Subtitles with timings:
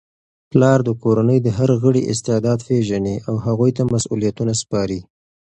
[0.51, 4.99] پلار د کورنی د هر غړي استعداد پیژني او هغوی ته مسؤلیتونه سپاري.